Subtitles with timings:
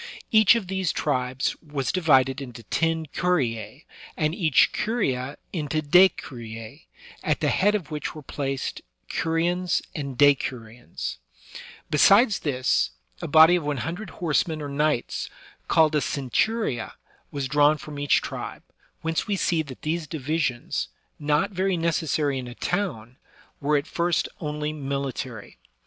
[0.31, 3.85] Each of these tribes was subdivided into ten curia^
[4.17, 6.85] and each curia into decuricB^
[7.23, 11.17] at the head of which were placed curiones and decuriones,
[11.53, 12.89] / Besides this,
[13.21, 15.29] a body of one hundred horsemen or knights,
[15.67, 16.93] called a centuria^
[17.29, 18.63] was drawn from each tribe,
[19.01, 20.87] whence we see that these divisions,
[21.19, 23.17] not very necessary in a town,
[23.59, 25.59] were at first only military.